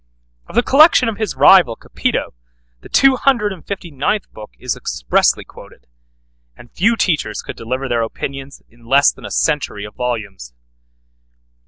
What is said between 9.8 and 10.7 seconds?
of volumes.